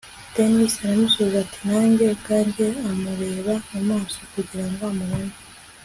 [0.33, 5.33] dennis aramusubiza ati nanjye ubwanjye, amureba mu maso kugira ngo amubone